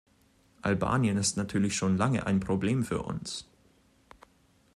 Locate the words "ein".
2.25-2.39